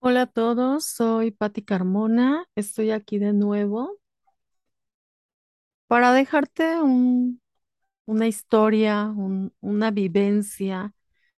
Hola 0.00 0.22
a 0.22 0.26
todos, 0.26 0.84
soy 0.86 1.30
Patti 1.30 1.62
Carmona. 1.62 2.46
Estoy 2.56 2.90
aquí 2.90 3.18
de 3.20 3.32
nuevo 3.32 3.98
para 5.86 6.12
dejarte 6.12 6.80
un- 6.82 7.40
una 8.06 8.26
historia, 8.28 9.06
un- 9.16 9.54
una 9.60 9.90
vivencia. 9.90 10.94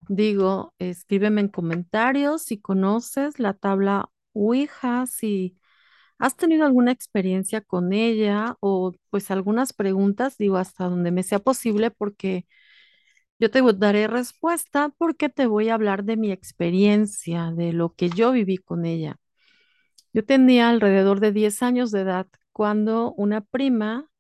Digo, 0.08 0.75
escríbeme 0.79 1.43
en 1.43 1.48
comentarios 1.48 2.43
si 2.44 2.61
conoces 2.61 3.39
la 3.40 3.54
tabla 3.54 4.11
Ouija, 4.34 5.06
si 5.06 5.59
has 6.18 6.36
tenido 6.36 6.66
alguna 6.66 6.93
experiencia 6.93 7.61
con 7.62 7.93
ella 7.95 8.56
o 8.61 8.93
pues 9.11 9.30
algunas 9.30 9.72
preguntas, 9.75 10.38
digo, 10.38 10.56
hasta 10.59 10.86
donde 10.86 11.12
me 11.12 11.22
sea 11.25 11.40
posible, 11.40 11.90
porque 11.93 12.46
yo 13.39 13.50
te 13.50 13.62
daré 13.75 14.07
respuesta 14.09 14.93
porque 14.98 15.29
te 15.29 15.46
voy 15.46 15.68
a 15.68 15.75
hablar 15.75 16.04
de 16.04 16.17
mi 16.17 16.32
experiencia, 16.32 17.53
de 17.53 17.72
lo 17.72 17.95
que 17.95 18.11
yo 18.11 18.32
viví 18.32 18.58
con 18.58 18.85
ella. 18.85 19.17
Yo 20.12 20.25
tenía 20.25 20.68
alrededor 20.71 21.21
de 21.21 21.32
10 21.32 21.62
años 21.62 21.90
de 21.90 22.00
edad 22.03 22.26
cuando 22.53 23.12
una 23.14 23.40
prima 23.43 24.11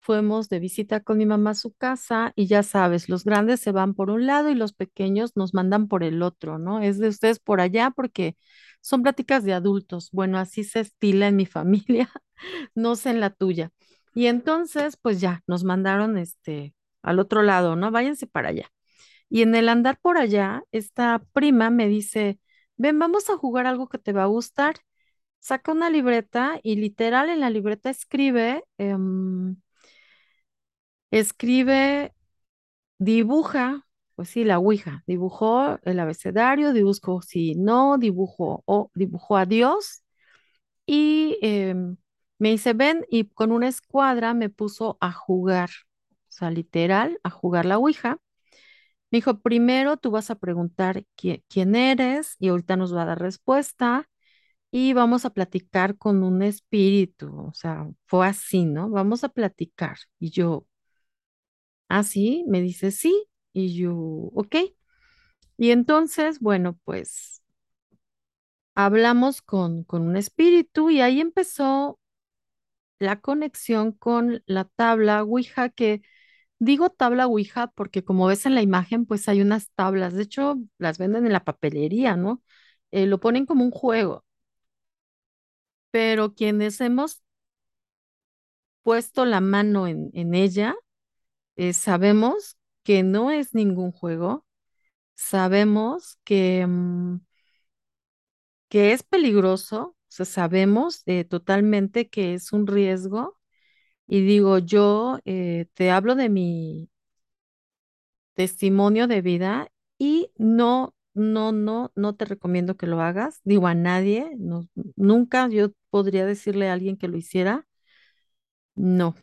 fuimos 0.00 0.48
de 0.48 0.60
visita 0.60 1.00
con 1.00 1.18
mi 1.18 1.26
mamá 1.26 1.50
a 1.50 1.54
su 1.54 1.72
casa 1.74 2.32
y 2.36 2.46
ya 2.46 2.62
sabes, 2.62 3.08
los 3.08 3.24
grandes 3.24 3.60
se 3.60 3.72
van 3.72 3.94
por 3.94 4.10
un 4.10 4.26
lado 4.26 4.50
y 4.50 4.54
los 4.54 4.72
pequeños 4.72 5.32
nos 5.36 5.54
mandan 5.54 5.88
por 5.88 6.04
el 6.04 6.22
otro, 6.22 6.58
¿no? 6.58 6.80
Es 6.80 6.98
de 6.98 7.08
ustedes 7.08 7.40
por 7.40 7.60
allá 7.60 7.90
porque 7.90 8.36
son 8.80 9.02
pláticas 9.02 9.44
de 9.44 9.52
adultos. 9.54 10.10
Bueno, 10.12 10.38
así 10.38 10.64
se 10.64 10.80
estila 10.80 11.28
en 11.28 11.36
mi 11.36 11.46
familia, 11.46 12.10
no 12.74 12.96
sé 12.96 13.10
en 13.10 13.20
la 13.20 13.30
tuya. 13.30 13.70
Y 14.14 14.26
entonces, 14.26 14.96
pues 14.96 15.20
ya, 15.20 15.42
nos 15.46 15.64
mandaron 15.64 16.18
este 16.18 16.74
al 17.06 17.18
otro 17.20 17.42
lado, 17.42 17.76
¿no? 17.76 17.90
Váyanse 17.90 18.26
para 18.26 18.50
allá. 18.50 18.70
Y 19.30 19.42
en 19.42 19.54
el 19.54 19.68
andar 19.68 19.98
por 20.00 20.18
allá, 20.18 20.64
esta 20.72 21.22
prima 21.32 21.70
me 21.70 21.88
dice, 21.88 22.38
ven, 22.76 22.98
vamos 22.98 23.30
a 23.30 23.36
jugar 23.38 23.66
algo 23.66 23.88
que 23.88 23.98
te 23.98 24.12
va 24.12 24.24
a 24.24 24.26
gustar 24.26 24.76
saca 25.40 25.72
una 25.72 25.90
libreta 25.90 26.60
y 26.62 26.76
literal 26.76 27.30
en 27.30 27.40
la 27.40 27.50
libreta 27.50 27.90
escribe, 27.90 28.64
em, 28.78 29.56
escribe, 31.10 32.14
dibuja, 32.98 33.86
pues 34.16 34.30
sí, 34.30 34.44
la 34.44 34.58
Ouija, 34.58 35.04
dibujó 35.06 35.78
el 35.84 36.00
abecedario, 36.00 36.72
dibujó 36.72 37.22
si 37.22 37.54
no, 37.56 37.98
dibujó 37.98 38.62
o 38.66 38.90
dibujó 38.94 39.36
a 39.36 39.46
Dios 39.46 40.04
y 40.86 41.38
em, 41.42 41.96
me 42.38 42.50
dice, 42.50 42.74
ven, 42.74 43.06
y 43.10 43.26
con 43.30 43.52
una 43.52 43.68
escuadra 43.68 44.34
me 44.34 44.50
puso 44.50 44.98
a 45.00 45.12
jugar, 45.12 45.70
sea, 46.36 46.50
literal, 46.50 47.18
a 47.24 47.30
jugar 47.30 47.66
la 47.66 47.78
Ouija. 47.78 48.18
Me 49.10 49.18
dijo, 49.18 49.40
primero 49.40 49.96
tú 49.96 50.10
vas 50.10 50.30
a 50.30 50.36
preguntar 50.36 51.04
qui- 51.16 51.44
quién 51.48 51.74
eres 51.76 52.36
y 52.38 52.48
ahorita 52.48 52.76
nos 52.76 52.94
va 52.94 53.02
a 53.02 53.06
dar 53.06 53.20
respuesta. 53.20 54.08
y 54.72 54.92
vamos 54.94 55.24
a 55.24 55.30
platicar 55.30 55.96
con 55.98 56.22
un 56.24 56.42
espíritu, 56.42 57.28
o 57.48 57.52
sea, 57.54 57.88
fue 58.06 58.26
así, 58.28 58.66
¿no? 58.66 58.90
Vamos 58.90 59.24
a 59.24 59.30
platicar. 59.30 59.98
Y 60.20 60.30
yo, 60.30 60.66
¿ah, 61.88 62.02
sí? 62.02 62.44
Me 62.48 62.60
dice, 62.62 62.90
sí. 62.90 63.28
Y 63.52 63.74
yo, 63.76 63.94
ok. 63.96 64.56
Y 65.58 65.70
entonces, 65.70 66.40
bueno, 66.40 66.78
pues 66.84 67.42
hablamos 68.76 69.42
con, 69.42 69.82
con 69.84 70.02
un 70.02 70.16
espíritu 70.16 70.90
y 70.90 71.00
ahí 71.00 71.20
empezó 71.20 71.98
la 72.98 73.20
conexión 73.20 73.92
con 73.92 74.42
la 74.46 74.64
tabla 74.64 75.22
Ouija, 75.22 75.68
que 75.70 76.02
digo 76.58 76.90
tabla 76.90 77.26
Ouija 77.26 77.68
porque 77.68 78.04
como 78.04 78.26
ves 78.26 78.46
en 78.46 78.54
la 78.54 78.62
imagen, 78.62 79.06
pues 79.06 79.28
hay 79.28 79.40
unas 79.42 79.70
tablas, 79.74 80.14
de 80.14 80.22
hecho, 80.24 80.56
las 80.78 80.98
venden 80.98 81.26
en 81.26 81.32
la 81.32 81.44
papelería, 81.44 82.16
¿no? 82.16 82.42
Eh, 82.90 83.06
lo 83.06 83.20
ponen 83.20 83.46
como 83.46 83.64
un 83.64 83.70
juego, 83.70 84.24
pero 85.90 86.34
quienes 86.34 86.80
hemos 86.80 87.22
puesto 88.82 89.24
la 89.24 89.40
mano 89.40 89.86
en, 89.86 90.10
en 90.14 90.34
ella, 90.34 90.74
eh, 91.56 91.72
sabemos 91.74 92.58
que 92.84 93.02
no 93.02 93.30
es 93.30 93.54
ningún 93.54 93.92
juego, 93.92 94.46
sabemos 95.16 96.18
que, 96.24 96.66
mm, 96.68 97.18
que 98.68 98.92
es 98.92 99.02
peligroso, 99.02 99.88
o 99.88 99.96
sea, 100.08 100.26
sabemos 100.26 101.02
eh, 101.06 101.24
totalmente 101.24 102.08
que 102.08 102.34
es 102.34 102.52
un 102.52 102.66
riesgo. 102.66 103.35
Y 104.08 104.20
digo, 104.24 104.58
yo 104.58 105.18
eh, 105.24 105.66
te 105.74 105.90
hablo 105.90 106.14
de 106.14 106.28
mi 106.28 106.90
testimonio 108.34 109.06
de 109.06 109.22
vida 109.22 109.68
y 109.98 110.30
no, 110.36 110.94
no, 111.14 111.52
no, 111.52 111.92
no 111.94 112.14
te 112.16 112.24
recomiendo 112.26 112.76
que 112.76 112.86
lo 112.86 113.00
hagas. 113.00 113.40
Digo 113.44 113.66
a 113.66 113.74
nadie, 113.74 114.30
no, 114.38 114.68
nunca 114.96 115.48
yo 115.48 115.70
podría 115.90 116.26
decirle 116.26 116.68
a 116.70 116.74
alguien 116.74 116.96
que 116.96 117.08
lo 117.08 117.16
hiciera. 117.16 117.66
No, 118.74 119.14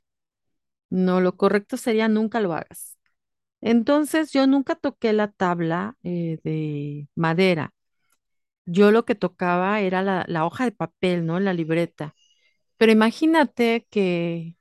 no, 0.89 1.21
lo 1.21 1.37
correcto 1.37 1.77
sería 1.77 2.07
nunca 2.09 2.39
lo 2.39 2.53
hagas. 2.53 2.97
Entonces 3.61 4.31
yo 4.33 4.47
nunca 4.47 4.75
toqué 4.75 5.13
la 5.13 5.31
tabla 5.31 5.97
eh, 6.03 6.39
de 6.43 7.09
madera. 7.15 7.73
Yo 8.65 8.91
lo 8.91 9.05
que 9.05 9.15
tocaba 9.15 9.81
era 9.81 10.03
la, 10.03 10.25
la 10.27 10.45
hoja 10.45 10.65
de 10.65 10.71
papel, 10.73 11.25
¿no? 11.25 11.39
La 11.39 11.53
libreta. 11.53 12.15
Pero 12.77 12.91
imagínate 12.93 13.87
que 13.91 14.55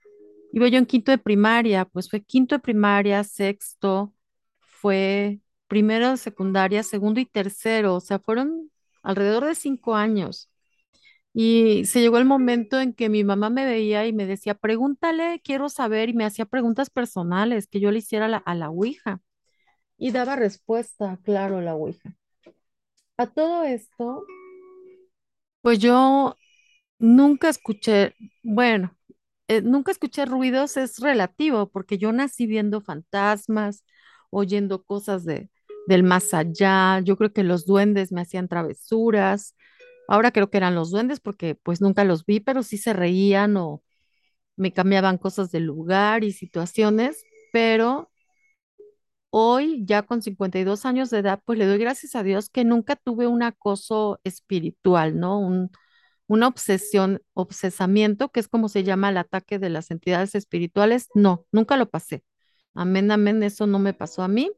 iba 0.52 0.68
yo 0.68 0.78
en 0.78 0.86
quinto 0.86 1.10
de 1.10 1.18
primaria, 1.18 1.84
pues 1.86 2.08
fue 2.08 2.22
quinto 2.22 2.54
de 2.54 2.60
primaria, 2.60 3.24
sexto, 3.24 4.14
fue 4.60 5.40
primero 5.66 6.10
de 6.10 6.16
secundaria, 6.18 6.82
segundo 6.82 7.20
y 7.20 7.26
tercero, 7.26 7.96
o 7.96 8.00
sea, 8.00 8.18
fueron 8.18 8.70
alrededor 9.02 9.46
de 9.46 9.54
cinco 9.54 9.94
años. 9.94 10.50
Y 11.34 11.86
se 11.86 12.00
llegó 12.00 12.18
el 12.18 12.26
momento 12.26 12.78
en 12.80 12.92
que 12.92 13.08
mi 13.08 13.24
mamá 13.24 13.48
me 13.48 13.64
veía 13.64 14.06
y 14.06 14.12
me 14.12 14.26
decía, 14.26 14.54
pregúntale, 14.54 15.40
quiero 15.42 15.70
saber, 15.70 16.10
y 16.10 16.14
me 16.14 16.26
hacía 16.26 16.44
preguntas 16.44 16.90
personales 16.90 17.66
que 17.66 17.80
yo 17.80 17.90
le 17.90 17.98
hiciera 18.00 18.26
a 18.26 18.54
la, 18.54 18.68
Ouija. 18.68 19.22
Y 19.96 20.10
daba 20.10 20.36
respuesta, 20.36 21.18
claro, 21.24 21.62
la 21.62 21.74
Ouija. 21.74 22.14
A 23.16 23.26
todo 23.26 23.64
esto, 23.64 24.26
pues 25.62 25.78
yo 25.78 26.36
nunca 26.98 27.48
escuché, 27.48 28.14
bueno, 28.42 28.94
eh, 29.56 29.62
nunca 29.62 29.92
escuché 29.92 30.24
ruidos, 30.26 30.76
es 30.76 30.98
relativo, 30.98 31.70
porque 31.70 31.98
yo 31.98 32.12
nací 32.12 32.46
viendo 32.46 32.80
fantasmas, 32.80 33.84
oyendo 34.30 34.84
cosas 34.84 35.24
de, 35.24 35.50
del 35.86 36.02
más 36.02 36.34
allá. 36.34 37.00
Yo 37.00 37.16
creo 37.16 37.32
que 37.32 37.42
los 37.44 37.66
duendes 37.66 38.12
me 38.12 38.22
hacían 38.22 38.48
travesuras. 38.48 39.56
Ahora 40.08 40.32
creo 40.32 40.50
que 40.50 40.58
eran 40.58 40.74
los 40.74 40.90
duendes 40.90 41.20
porque 41.20 41.54
pues 41.54 41.80
nunca 41.80 42.04
los 42.04 42.26
vi, 42.26 42.40
pero 42.40 42.62
sí 42.62 42.78
se 42.78 42.92
reían 42.92 43.56
o 43.56 43.82
me 44.56 44.72
cambiaban 44.72 45.18
cosas 45.18 45.50
de 45.52 45.60
lugar 45.60 46.24
y 46.24 46.32
situaciones, 46.32 47.24
pero 47.52 48.12
Hoy, 49.34 49.82
ya 49.86 50.02
con 50.02 50.20
52 50.20 50.84
años 50.84 51.08
de 51.08 51.18
edad, 51.20 51.40
pues 51.46 51.58
le 51.58 51.66
doy 51.66 51.78
gracias 51.78 52.14
a 52.14 52.22
Dios 52.22 52.50
que 52.50 52.64
nunca 52.64 52.96
tuve 52.96 53.26
un 53.26 53.42
acoso 53.42 54.20
espiritual, 54.24 55.18
¿no? 55.18 55.38
Un, 55.40 55.70
una 56.32 56.48
obsesión, 56.48 57.20
obsesamiento, 57.34 58.30
que 58.30 58.40
es 58.40 58.48
como 58.48 58.70
se 58.70 58.84
llama 58.84 59.10
el 59.10 59.18
ataque 59.18 59.58
de 59.58 59.68
las 59.68 59.90
entidades 59.90 60.34
espirituales. 60.34 61.08
No, 61.14 61.44
nunca 61.52 61.76
lo 61.76 61.90
pasé. 61.90 62.24
Amén, 62.74 63.10
amén, 63.10 63.42
eso 63.42 63.66
no 63.66 63.78
me 63.78 63.92
pasó 63.92 64.22
a 64.22 64.28
mí. 64.28 64.50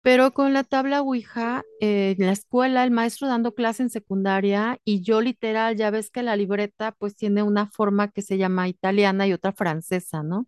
Pero 0.00 0.32
con 0.32 0.54
la 0.54 0.64
tabla 0.64 1.02
Ouija, 1.02 1.62
eh, 1.80 2.16
en 2.18 2.26
la 2.26 2.32
escuela, 2.32 2.84
el 2.84 2.90
maestro 2.90 3.28
dando 3.28 3.54
clase 3.54 3.82
en 3.82 3.90
secundaria 3.90 4.78
y 4.84 5.02
yo 5.02 5.20
literal, 5.20 5.76
ya 5.76 5.90
ves 5.90 6.10
que 6.10 6.22
la 6.22 6.36
libreta 6.36 6.92
pues 6.92 7.16
tiene 7.16 7.42
una 7.42 7.66
forma 7.70 8.08
que 8.08 8.22
se 8.22 8.38
llama 8.38 8.68
italiana 8.68 9.26
y 9.26 9.34
otra 9.34 9.52
francesa, 9.52 10.22
¿no? 10.22 10.46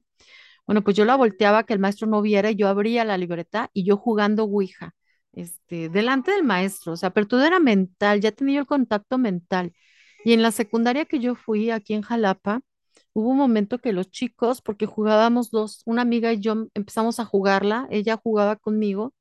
Bueno, 0.67 0.83
pues 0.85 0.97
yo 0.97 1.05
la 1.05 1.17
volteaba 1.17 1.65
que 1.65 1.75
el 1.75 1.81
maestro 1.81 2.09
no 2.09 2.23
viera 2.23 2.51
y 2.51 2.57
yo 2.57 2.69
abría 2.69 3.05
la 3.05 3.19
libreta 3.19 3.71
y 3.75 3.85
yo 3.85 3.99
jugando 3.99 4.45
Ouija, 4.45 4.95
este, 5.37 5.89
delante 5.91 6.33
del 6.33 6.45
maestro, 6.45 6.93
o 6.95 6.97
sea, 6.97 7.11
todo 7.13 7.45
era 7.45 7.61
mental, 7.61 8.21
ya 8.21 8.33
tenía 8.33 8.61
el 8.61 8.67
contacto 8.67 9.19
mental. 9.19 9.73
Y 10.25 10.33
en 10.35 10.43
la 10.43 10.51
secundaria 10.53 11.05
que 11.07 11.21
yo 11.21 11.37
fui 11.37 11.71
aquí 11.71 11.95
en 11.95 12.03
Jalapa, 12.03 12.63
hubo 13.13 13.31
un 13.31 13.39
momento 13.39 13.79
que 13.81 13.93
los 13.93 14.11
chicos, 14.11 14.63
porque 14.63 14.87
jugábamos 14.87 15.51
dos, 15.51 15.83
una 15.87 16.03
amiga 16.03 16.33
y 16.33 16.41
yo 16.41 16.69
empezamos 16.75 17.21
a 17.21 17.25
jugarla, 17.27 17.87
ella 17.91 18.17
jugaba 18.17 18.57
conmigo 18.57 19.15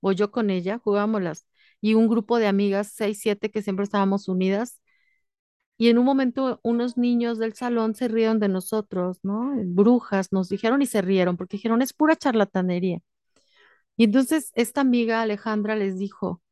o 0.00 0.12
yo 0.12 0.30
con 0.30 0.50
ella, 0.50 0.78
jugábamos 0.78 1.22
las, 1.22 1.46
y 1.80 1.94
un 1.94 2.08
grupo 2.08 2.38
de 2.38 2.46
amigas, 2.48 2.92
seis, 2.94 3.20
siete, 3.22 3.50
que 3.50 3.62
siempre 3.62 3.84
estábamos 3.84 4.28
unidas 4.28 4.80
y 5.76 5.88
en 5.88 5.98
un 5.98 6.04
momento 6.04 6.60
unos 6.62 6.96
niños 6.96 7.38
del 7.38 7.54
salón 7.54 7.94
se 7.94 8.08
rieron 8.08 8.38
de 8.40 8.48
nosotros, 8.48 9.18
¿no? 9.22 9.52
Brujas 9.66 10.32
nos 10.32 10.48
dijeron 10.48 10.82
y 10.82 10.86
se 10.86 11.02
rieron 11.02 11.36
porque 11.36 11.56
dijeron, 11.56 11.82
es 11.82 11.92
pura 11.92 12.16
charlatanería. 12.16 13.00
Y 13.96 14.04
entonces 14.04 14.52
esta 14.54 14.80
amiga 14.82 15.22
Alejandra 15.22 15.76
les 15.76 15.98
dijo, 15.98 16.42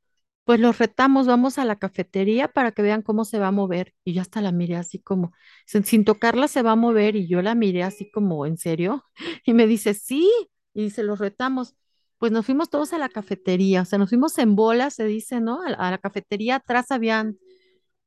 pues 0.45 0.61
los 0.61 0.79
retamos, 0.79 1.27
vamos 1.27 1.59
a 1.59 1.65
la 1.65 1.77
cafetería 1.77 2.49
para 2.49 2.73
que 2.73 2.83
vean 2.83 3.03
cómo 3.03 3.25
se 3.25 3.39
va 3.39 3.49
a 3.49 3.53
mover. 3.53 3.95
Y 4.05 4.15
yo 4.15 4.23
hasta 4.23 4.41
la 4.41 4.53
miré 4.53 4.77
así 4.77 4.99
como, 5.01 5.33
sin, 5.67 6.05
tocarla 6.05 6.49
se 6.49 6.63
va 6.63 6.73
a 6.73 6.77
mover 6.77 7.17
y 7.17 7.29
yo 7.29 7.43
la 7.43 7.55
miré 7.55 7.83
así 7.85 8.11
como, 8.11 8.47
¿en 8.47 8.59
serio? 8.59 9.05
Y 9.47 9.55
me 9.55 9.67
dice, 9.67 9.95
sí, 9.95 10.31
y 10.75 10.85
dice, 10.85 11.03
los 11.05 11.19
retamos. 11.19 11.75
Pues 12.19 12.33
nos 12.33 12.47
fuimos 12.47 12.71
todos 12.71 12.93
a 12.93 12.99
la 12.99 13.09
cafetería, 13.09 13.83
o 13.83 13.85
sea, 13.85 13.99
nos 13.99 14.09
fuimos 14.11 14.39
en 14.39 14.55
bola, 14.57 14.91
se 14.91 15.05
dice, 15.05 15.41
¿no? 15.41 15.61
A, 15.63 15.73
a 15.75 15.91
la 15.91 15.99
cafetería 15.99 16.57
atrás 16.57 16.91
habían 16.93 17.37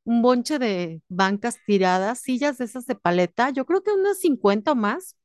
un 0.04 0.22
bonche 0.22 0.58
de 0.58 1.02
bancas 1.08 1.58
tiradas, 1.66 2.20
sillas 2.20 2.58
de 2.58 2.64
esas 2.66 2.86
de 2.86 2.94
paleta, 2.96 3.50
yo 3.50 3.66
creo 3.66 3.82
que 3.82 3.92
unas 3.92 4.18
50 4.20 4.72
o 4.72 4.76
más. 4.76 5.16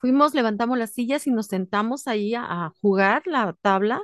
Fuimos, 0.00 0.34
levantamos 0.34 0.78
las 0.78 0.92
sillas 0.92 1.26
y 1.26 1.30
nos 1.30 1.46
sentamos 1.46 2.06
ahí 2.06 2.34
a, 2.34 2.72
jugar 2.80 3.22
la 3.26 3.54
tabla 3.60 4.00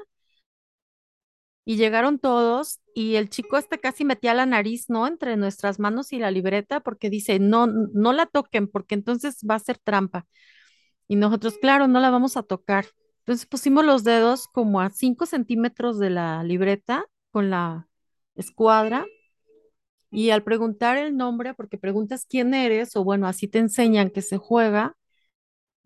y 1.65 1.77
llegaron 1.77 2.19
todos 2.19 2.81
y 2.95 3.17
el 3.17 3.29
chico 3.31 3.57
este 3.59 3.81
casi 3.81 4.05
metía 4.05 4.35
la 4.35 4.47
nariz, 4.47 4.89
¿no? 4.89 5.07
Entre 5.07 5.37
nuestras 5.37 5.79
manos 5.81 6.13
y 6.13 6.19
la 6.19 6.31
libreta 6.31 6.81
porque 6.81 7.11
dice, 7.11 7.39
no, 7.41 7.67
no 7.67 8.13
la 8.13 8.27
toquen 8.27 8.69
porque 8.69 8.95
entonces 8.95 9.39
va 9.49 9.57
a 9.57 9.59
ser 9.59 9.79
trampa. 9.79 10.27
Y 11.09 11.17
nosotros, 11.17 11.59
claro, 11.61 11.89
no 11.89 12.01
la 12.01 12.11
vamos 12.11 12.37
a 12.37 12.43
tocar. 12.43 12.87
Entonces 13.21 13.47
pusimos 13.47 13.85
los 13.85 14.05
dedos 14.05 14.49
como 14.49 14.81
a 14.81 14.91
5 14.91 15.27
centímetros 15.27 15.99
de 15.99 16.11
la 16.11 16.45
libreta 16.45 17.07
con 17.31 17.51
la 17.51 17.89
escuadra 18.37 19.07
y 20.11 20.31
al 20.31 20.43
preguntar 20.45 20.97
el 20.99 21.17
nombre, 21.17 21.55
porque 21.55 21.79
preguntas 21.79 22.27
quién 22.29 22.55
eres, 22.55 22.97
o 22.97 23.05
bueno, 23.05 23.27
así 23.27 23.49
te 23.49 23.59
enseñan 23.59 24.11
que 24.11 24.23
se 24.23 24.39
juega, 24.39 24.97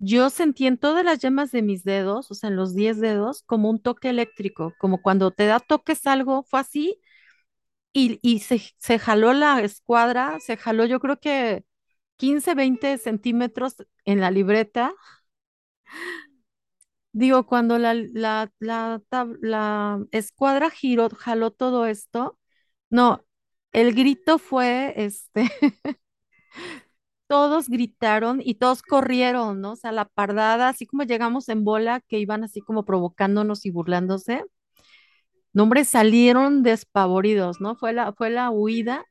yo 0.00 0.31
sentí 0.31 0.67
en 0.69 0.79
todas 0.79 1.05
las 1.05 1.20
yemas 1.20 1.52
de 1.52 1.62
mis 1.62 1.85
dedos, 1.85 2.31
o 2.32 2.35
sea, 2.37 2.50
en 2.50 2.56
los 2.56 2.75
10 2.75 3.00
dedos, 3.00 3.44
como 3.47 3.70
un 3.70 3.81
toque 3.82 4.11
eléctrico, 4.11 4.75
como 4.81 5.02
cuando 5.02 5.32
te 5.32 5.47
da 5.47 5.61
toques 5.61 6.06
algo, 6.08 6.44
fue 6.44 6.61
así, 6.61 7.00
y, 7.93 8.19
y 8.23 8.41
se, 8.41 8.61
se 8.79 8.99
jaló 8.99 9.32
la 9.32 9.61
escuadra, 9.62 10.38
se 10.41 10.56
jaló 10.56 10.87
yo 10.87 11.00
creo 11.00 11.19
que 11.20 11.64
15 12.17 12.55
20 12.55 12.99
centímetros 12.99 13.76
en 14.05 14.20
la 14.20 14.31
libreta. 14.31 14.94
Digo, 17.12 17.44
cuando 17.46 17.79
la, 17.79 17.94
la, 17.94 18.53
la, 18.61 19.03
la 19.41 19.99
escuadra 20.12 20.70
giró, 20.70 21.08
jaló 21.11 21.50
todo 21.50 21.87
esto, 21.87 22.38
no, 22.88 23.25
el 23.73 23.94
grito 23.94 24.38
fue, 24.38 24.94
este, 24.96 25.50
todos 27.31 27.69
gritaron 27.69 28.43
y 28.44 28.56
todos 28.56 28.82
corrieron, 28.82 29.61
¿no? 29.61 29.73
O 29.75 29.77
sea, 29.77 29.93
la 29.93 30.05
pardada, 30.06 30.69
así 30.69 30.85
como 30.85 31.05
llegamos 31.05 31.49
en 31.49 31.62
bola, 31.62 32.00
que 32.09 32.19
iban 32.19 32.43
así 32.43 32.61
como 32.61 32.85
provocándonos 32.85 33.67
y 33.67 33.71
burlándose. 33.71 34.43
No, 35.53 35.62
hombre, 35.65 35.85
salieron 35.85 36.62
despavoridos, 36.65 37.61
¿no? 37.61 37.77
Fue 37.77 37.93
la, 37.93 38.12
fue 38.12 38.31
la 38.31 38.50
huida 38.50 39.05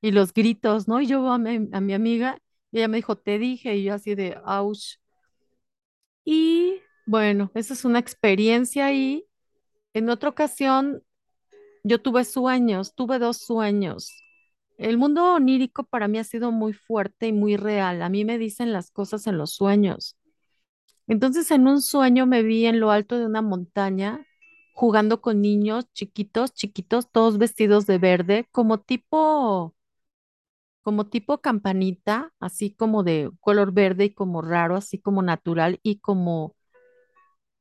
y 0.00 0.10
los 0.12 0.32
gritos, 0.32 0.88
¿no? 0.88 1.00
Y 1.02 1.06
yo 1.06 1.30
a 1.30 1.38
mi, 1.38 1.68
a 1.72 1.80
mi 1.82 1.92
amiga, 1.94 2.38
y 2.70 2.78
ella 2.78 2.88
me 2.88 2.96
dijo, 2.98 3.16
te 3.16 3.38
dije, 3.38 3.76
y 3.76 3.84
yo 3.84 3.94
así 3.94 4.14
de, 4.14 4.38
ouch. 4.46 4.96
Y 6.24 6.80
bueno, 7.06 7.50
esa 7.54 7.74
es 7.74 7.84
una 7.84 7.98
experiencia 7.98 8.92
y 8.92 9.26
en 9.94 10.10
otra 10.10 10.30
ocasión 10.30 11.02
yo 11.84 12.02
tuve 12.02 12.24
sueños, 12.24 12.94
tuve 12.94 13.18
dos 13.18 13.38
sueños. 13.38 14.25
El 14.78 14.98
mundo 14.98 15.34
onírico 15.34 15.84
para 15.84 16.08
mí 16.08 16.18
ha 16.18 16.24
sido 16.24 16.52
muy 16.52 16.72
fuerte 16.72 17.26
y 17.28 17.32
muy 17.32 17.56
real. 17.56 18.02
A 18.02 18.08
mí 18.08 18.24
me 18.24 18.38
dicen 18.38 18.72
las 18.72 18.90
cosas 18.90 19.26
en 19.26 19.38
los 19.38 19.52
sueños. 19.52 20.16
Entonces, 21.06 21.50
en 21.50 21.68
un 21.68 21.82
sueño 21.82 22.26
me 22.26 22.42
vi 22.42 22.66
en 22.66 22.80
lo 22.80 22.90
alto 22.90 23.18
de 23.18 23.26
una 23.26 23.42
montaña 23.42 24.26
jugando 24.74 25.20
con 25.22 25.40
niños 25.42 25.86
chiquitos, 25.94 26.52
chiquitos, 26.54 27.10
todos 27.10 27.38
vestidos 27.38 27.86
de 27.86 27.98
verde, 27.98 28.48
como 28.52 28.80
tipo, 28.80 29.74
como 30.82 31.06
tipo 31.08 31.38
campanita, 31.40 32.32
así 32.40 32.72
como 32.74 33.02
de 33.02 33.30
color 33.40 33.72
verde 33.72 34.06
y 34.06 34.14
como 34.14 34.40
raro, 34.42 34.76
así 34.76 34.98
como 35.00 35.22
natural 35.22 35.80
y 35.82 35.98
como 35.98 36.54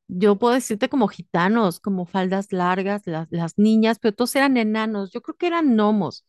yo 0.08 0.38
puedo 0.38 0.54
decirte 0.54 0.90
como 0.90 1.08
gitanos, 1.08 1.80
como 1.80 2.06
faldas 2.06 2.52
largas, 2.54 3.04
las, 3.06 3.28
las 3.32 3.58
niñas, 3.58 4.00
pero 4.00 4.14
todos 4.16 4.36
eran 4.36 4.58
enanos, 4.58 5.12
yo 5.12 5.22
creo 5.22 5.36
que 5.38 5.48
eran 5.48 5.76
gnomos, 5.76 6.26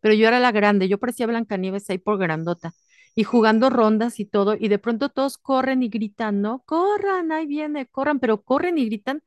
pero 0.00 0.14
yo 0.14 0.28
era 0.28 0.38
la 0.40 0.52
grande, 0.52 0.88
yo 0.88 0.98
parecía 0.98 1.26
Blancanieves 1.26 1.88
ahí 1.90 1.98
por 1.98 2.18
grandota, 2.18 2.72
y 3.14 3.24
jugando 3.24 3.70
rondas 3.70 4.20
y 4.20 4.26
todo, 4.26 4.54
y 4.58 4.68
de 4.68 4.78
pronto 4.78 5.08
todos 5.10 5.38
corren 5.38 5.82
y 5.82 5.88
gritan, 5.88 6.40
¿no? 6.42 6.62
Corran, 6.66 7.32
ahí 7.32 7.46
viene, 7.46 7.86
corran, 7.86 8.20
pero 8.20 8.42
corren 8.42 8.78
y 8.78 8.86
gritan, 8.86 9.22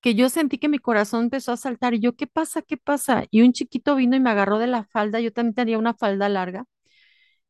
que 0.00 0.14
yo 0.14 0.28
sentí 0.30 0.58
que 0.58 0.68
mi 0.68 0.78
corazón 0.78 1.24
empezó 1.24 1.52
a 1.52 1.56
saltar, 1.56 1.94
y 1.94 2.00
yo, 2.00 2.14
¿qué 2.16 2.26
pasa? 2.26 2.62
¿Qué 2.62 2.76
pasa? 2.76 3.24
Y 3.30 3.42
un 3.42 3.52
chiquito 3.52 3.96
vino 3.96 4.16
y 4.16 4.20
me 4.20 4.30
agarró 4.30 4.58
de 4.58 4.66
la 4.68 4.84
falda, 4.84 5.20
yo 5.20 5.32
también 5.32 5.54
tenía 5.54 5.78
una 5.78 5.94
falda 5.94 6.28
larga, 6.28 6.66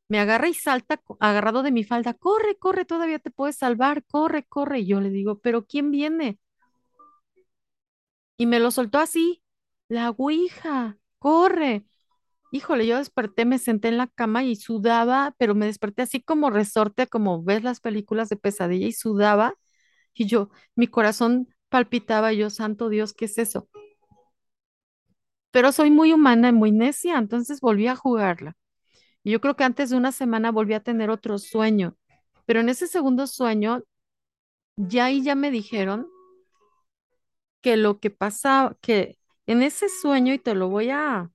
me 0.09 0.19
agarra 0.21 0.49
y 0.49 0.55
salta 0.55 1.01
agarrado 1.21 1.63
de 1.63 1.73
mi 1.73 1.85
falda, 1.85 2.15
corre, 2.15 2.57
corre, 2.59 2.85
todavía 2.85 3.19
te 3.19 3.31
puedes 3.31 3.57
salvar, 3.57 4.05
corre, 4.05 4.45
corre. 4.45 4.81
Y 4.81 4.87
yo 4.87 5.01
le 5.01 5.11
digo, 5.11 5.39
pero 5.41 5.67
¿quién 5.67 5.91
viene? 5.91 6.39
Y 8.37 8.47
me 8.47 8.59
lo 8.61 8.71
soltó 8.71 8.99
así, 8.99 9.43
la 9.89 10.11
ouija, 10.11 10.99
corre. 11.19 11.85
Híjole, 12.55 12.87
yo 12.87 12.99
desperté, 12.99 13.45
me 13.45 13.59
senté 13.59 13.89
en 13.89 13.97
la 13.99 14.07
cama 14.07 14.45
y 14.45 14.55
sudaba, 14.55 15.35
pero 15.39 15.57
me 15.57 15.67
desperté 15.67 16.03
así 16.03 16.23
como 16.23 16.51
resorte, 16.51 17.09
como 17.09 17.43
ves 17.43 17.65
las 17.65 17.81
películas 17.81 18.29
de 18.29 18.37
pesadilla 18.37 18.87
y 18.87 18.93
sudaba. 18.93 19.57
Y 20.15 20.27
yo, 20.27 20.51
mi 20.77 20.87
corazón 20.87 21.49
palpitaba, 21.69 22.33
y 22.33 22.37
yo, 22.39 22.51
santo 22.51 22.91
Dios, 22.91 23.13
¿qué 23.13 23.25
es 23.25 23.39
eso? 23.39 23.69
Pero 25.51 25.73
soy 25.73 25.91
muy 25.91 26.13
humana 26.13 26.51
y 26.51 26.53
muy 26.53 26.71
necia, 26.71 27.19
entonces 27.19 27.61
volví 27.61 27.89
a 27.89 27.97
jugarla. 27.97 28.57
Y 29.25 29.33
yo 29.33 29.41
creo 29.41 29.57
que 29.57 29.65
antes 29.65 29.91
de 29.91 29.97
una 29.97 30.13
semana 30.13 30.53
volví 30.53 30.75
a 30.75 30.81
tener 30.81 31.11
otro 31.11 31.39
sueño, 31.39 31.97
pero 32.47 32.61
en 32.61 32.69
ese 32.69 32.87
segundo 32.87 33.27
sueño 33.27 33.83
ya 34.77 35.07
ahí 35.07 35.23
ya 35.25 35.35
me 35.35 35.51
dijeron 35.51 36.09
que 37.61 37.77
lo 37.77 37.99
que 37.99 38.11
pasa, 38.11 38.77
que 38.81 39.19
en 39.47 39.63
ese 39.63 39.89
sueño, 39.89 40.35
y 40.35 40.39
te 40.39 40.55
lo 40.55 40.69
voy 40.69 40.91
a, 40.91 41.31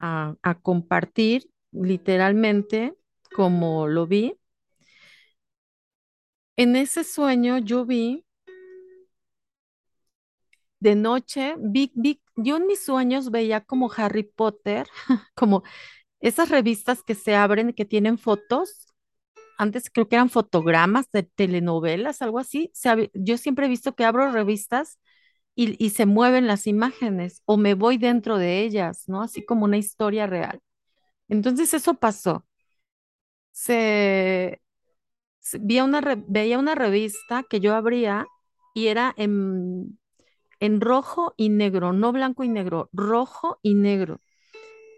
a, 0.00 0.34
a 0.42 0.60
compartir 0.60 1.50
literalmente 1.72 2.94
como 3.34 3.86
lo 3.88 4.06
vi, 4.06 4.38
en 6.56 6.76
ese 6.76 7.02
sueño 7.02 7.56
yo 7.58 7.86
vi 7.86 8.24
de 10.80 10.94
noche, 10.94 11.54
vi, 11.58 11.90
vi, 11.94 12.20
yo 12.36 12.56
en 12.56 12.66
mis 12.66 12.84
sueños 12.84 13.30
veía 13.30 13.60
como 13.62 13.90
Harry 13.96 14.22
Potter, 14.24 14.86
como 15.34 15.62
esas 16.20 16.50
revistas 16.50 17.02
que 17.04 17.14
se 17.14 17.34
abren, 17.36 17.72
que 17.74 17.84
tienen 17.84 18.18
fotos. 18.18 18.88
Antes 19.58 19.90
creo 19.90 20.08
que 20.08 20.16
eran 20.16 20.30
fotogramas 20.30 21.10
de 21.12 21.24
telenovelas, 21.24 22.22
algo 22.22 22.38
así. 22.40 22.70
Se 22.74 23.10
yo 23.14 23.38
siempre 23.38 23.66
he 23.66 23.70
visto 23.70 23.94
que 23.96 24.04
abro 24.04 24.32
revistas 24.32 24.98
y, 25.56 25.90
se 25.90 26.06
mueven 26.06 26.46
las 26.46 26.66
imágenes 26.66 27.42
o 27.46 27.56
me 27.56 27.74
voy 27.74 27.98
dentro 27.98 28.38
de 28.38 28.60
ellas, 28.62 29.08
¿no? 29.08 29.22
Así 29.22 29.44
como 29.44 29.64
una 29.64 29.78
historia 29.78 30.26
real. 30.26 30.60
Entonces 31.28 31.74
eso 31.74 31.94
pasó. 31.94 32.44
Se, 33.52 34.60
veía 35.60 35.84
una, 35.84 36.00
veía 36.28 36.58
una 36.58 36.74
revista 36.74 37.42
que 37.48 37.60
yo 37.60 37.74
abría 37.74 38.26
y 38.74 38.88
era 38.88 39.14
en, 39.16 39.98
en 40.60 40.80
rojo 40.80 41.34
y 41.36 41.48
negro, 41.50 41.92
no 41.92 42.12
blanco 42.12 42.44
y 42.44 42.48
negro, 42.48 42.90
rojo 42.92 43.58
y 43.62 43.74
negro. 43.74 44.20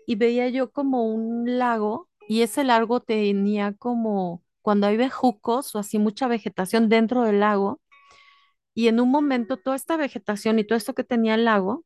Y 0.07 0.17
veía 0.17 0.49
yo 0.50 0.73
como 0.73 1.07
un 1.15 1.59
lago 1.59 2.09
y 2.29 2.43
ese 2.43 2.65
lago 2.65 3.00
tenía 3.00 3.75
como, 3.75 4.45
cuando 4.62 4.87
hay 4.88 4.97
bejucos 4.97 5.75
o 5.75 5.79
así 5.81 5.99
mucha 5.99 6.29
vegetación 6.29 6.88
dentro 6.88 7.25
del 7.25 7.41
lago, 7.41 7.81
y 8.79 8.89
en 8.89 9.01
un 9.01 9.11
momento 9.11 9.57
toda 9.59 9.77
esta 9.77 9.97
vegetación 9.97 10.59
y 10.61 10.65
todo 10.65 10.77
esto 10.79 10.95
que 10.95 11.05
tenía 11.05 11.35
el 11.35 11.45
lago, 11.47 11.85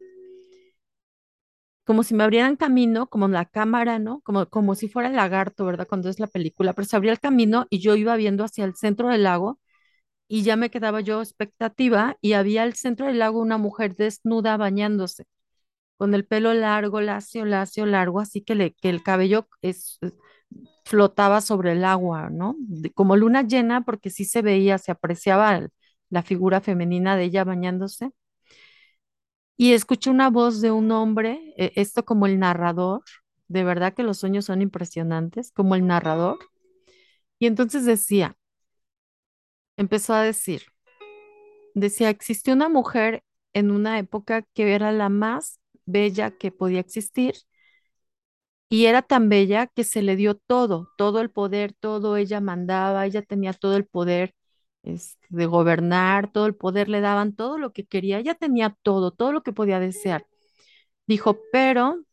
como 1.85 2.05
si 2.05 2.15
me 2.15 2.23
abrieran 2.25 2.57
camino, 2.57 3.09
como 3.09 3.27
la 3.29 3.45
cámara, 3.45 3.99
¿no? 3.99 4.21
Como, 4.23 4.47
como 4.49 4.75
si 4.77 4.89
fuera 4.89 5.09
el 5.09 5.17
lagarto, 5.17 5.65
¿verdad? 5.65 5.87
Cuando 5.89 6.09
es 6.09 6.21
la 6.21 6.29
película, 6.29 6.73
pero 6.75 6.87
se 6.87 6.97
abría 6.97 7.13
el 7.13 7.21
camino 7.21 7.67
y 7.71 7.81
yo 7.81 7.97
iba 7.97 8.15
viendo 8.17 8.45
hacia 8.45 8.65
el 8.65 8.77
centro 8.77 9.09
del 9.09 9.25
lago 9.25 9.59
y 10.29 10.43
ya 10.45 10.57
me 10.57 10.71
quedaba 10.71 11.01
yo 11.03 11.21
expectativa 11.23 12.17
y 12.23 12.35
había 12.35 12.65
al 12.65 12.75
centro 12.75 13.07
del 13.07 13.19
lago 13.21 13.41
una 13.41 13.59
mujer 13.59 13.97
desnuda 13.97 14.57
bañándose, 14.59 15.27
con 15.99 16.15
el 16.15 16.27
pelo 16.27 16.55
largo, 16.55 17.01
lacio, 17.03 17.45
lacio, 17.47 17.87
largo, 17.87 18.21
así 18.21 18.43
que, 18.43 18.55
le, 18.57 18.75
que 18.75 18.91
el 18.91 19.03
cabello 19.03 19.49
es, 19.63 19.99
es- 20.03 20.15
flotaba 20.85 21.41
sobre 21.41 21.73
el 21.73 21.85
agua, 21.85 22.31
¿no? 22.31 22.57
Como 22.95 23.17
luna 23.17 23.43
llena, 23.43 23.83
porque 23.85 24.11
sí 24.11 24.25
se 24.25 24.43
veía, 24.43 24.79
se 24.79 24.93
apreciaba 24.93 25.57
el- 25.57 25.71
la 26.13 26.23
figura 26.23 26.61
femenina 26.61 27.17
de 27.17 27.25
ella 27.25 27.43
bañándose. 27.45 28.13
Y 29.57 29.73
escuché 29.73 30.11
una 30.11 30.29
voz 30.31 30.61
de 30.61 30.71
un 30.71 30.91
hombre, 30.93 31.55
eh, 31.57 31.73
esto 31.77 32.05
como 32.05 32.27
el 32.27 32.39
narrador, 32.39 33.03
de 33.49 33.65
verdad 33.65 33.95
que 33.95 34.03
los 34.03 34.19
sueños 34.19 34.45
son 34.47 34.61
impresionantes, 34.63 35.53
como 35.53 35.75
el 35.75 35.87
narrador. 35.87 36.39
Y 37.39 37.47
entonces 37.47 37.85
decía, 37.87 38.37
empezó 39.77 40.15
a 40.15 40.23
decir, 40.23 40.63
decía, 41.75 42.11
existió 42.11 42.55
una 42.55 42.69
mujer 42.69 43.23
en 43.53 43.71
una 43.71 43.99
época 43.99 44.43
que 44.55 44.75
era 44.75 44.93
la 44.93 45.09
más 45.09 45.61
bella 45.87 46.31
que 46.31 46.53
podía 46.53 46.81
existir 46.81 47.35
y 48.69 48.87
era 48.87 49.03
tan 49.03 49.29
bella 49.29 49.67
que 49.67 49.85
se 49.85 50.03
le 50.03 50.17
dio 50.17 50.35
todo, 50.37 50.89
todo 50.97 51.21
el 51.21 51.31
poder, 51.31 51.75
todo 51.75 52.17
ella 52.17 52.41
mandaba, 52.41 53.07
ella 53.07 53.23
tenía 53.23 53.53
todo 53.53 53.77
el 53.77 53.87
poder 53.87 54.35
este, 54.83 55.27
de 55.31 55.47
gobernar, 55.47 56.33
todo 56.33 56.47
el 56.47 56.55
poder 56.55 56.89
le 56.89 57.01
daban, 57.01 57.35
todo 57.35 57.59
lo 57.59 57.73
que 57.73 57.87
quería, 57.87 58.19
ella 58.19 58.35
tenía 58.35 58.77
todo, 58.83 59.13
todo 59.13 59.33
lo 59.33 59.43
que 59.43 59.53
podía 59.53 59.81
desear. 59.81 60.27
Dijo, 61.07 61.39
pero 61.53 62.05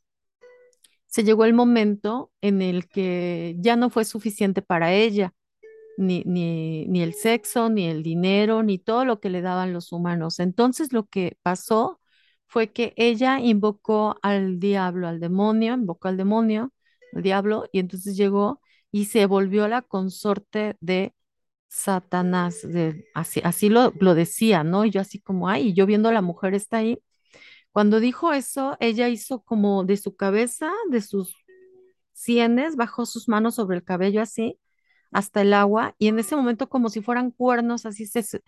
se 1.08 1.24
llegó 1.24 1.46
el 1.46 1.54
momento 1.54 2.32
en 2.42 2.62
el 2.62 2.88
que 2.88 3.56
ya 3.60 3.76
no 3.76 3.90
fue 3.90 4.06
suficiente 4.06 4.62
para 4.62 4.94
ella, 4.94 5.34
ni, 5.98 6.24
ni, 6.26 6.88
ni 6.88 7.02
el 7.04 7.14
sexo, 7.14 7.70
ni 7.70 7.88
el 7.88 8.04
dinero, 8.04 8.64
ni 8.64 8.80
todo 8.80 9.06
lo 9.06 9.20
que 9.20 9.30
le 9.30 9.42
daban 9.42 9.74
los 9.74 9.92
humanos. 9.92 10.40
Entonces 10.40 10.94
lo 10.94 11.08
que 11.08 11.38
pasó 11.44 12.00
fue 12.48 12.72
que 12.72 12.94
ella 12.98 13.40
invocó 13.40 14.18
al 14.24 14.60
diablo, 14.60 15.08
al 15.08 15.20
demonio, 15.20 15.74
invocó 15.76 16.08
al 16.10 16.18
demonio, 16.18 16.74
al 17.14 17.24
diablo, 17.24 17.66
y 17.72 17.80
entonces 17.80 18.18
llegó 18.18 18.62
y 18.92 19.06
se 19.06 19.26
volvió 19.26 19.68
la 19.68 19.82
consorte 19.84 20.78
de 20.82 21.14
Satanás, 21.70 22.62
de, 22.64 23.06
así, 23.14 23.42
así 23.44 23.70
lo, 23.70 23.94
lo 24.00 24.16
decía, 24.16 24.64
¿no? 24.64 24.86
Y 24.86 24.92
yo 24.92 25.02
así 25.02 25.20
como, 25.22 25.50
ay, 25.50 25.70
y 25.70 25.74
yo 25.74 25.86
viendo 25.86 26.10
a 26.10 26.14
la 26.14 26.22
mujer 26.22 26.54
está 26.56 26.78
ahí. 26.78 27.02
Cuando 27.72 28.00
dijo 28.00 28.34
eso, 28.34 28.78
ella 28.80 29.10
hizo 29.10 29.42
como 29.44 29.86
de 29.86 29.98
su 29.98 30.16
cabeza, 30.16 30.72
de 30.92 31.02
sus 31.02 31.36
sienes, 32.14 32.76
bajó 32.76 33.06
sus 33.06 33.28
manos 33.30 33.56
sobre 33.56 33.78
el 33.78 33.84
cabello 33.84 34.22
así, 34.22 34.60
hasta 35.12 35.42
el 35.42 35.54
agua, 35.54 35.96
y 36.00 36.08
en 36.08 36.20
ese 36.20 36.36
momento 36.36 36.70
como 36.70 36.90
si 36.90 37.02
fueran 37.02 37.32
cuernos, 37.32 37.86
así 37.86 38.06
se, 38.08 38.24
se, 38.24 38.42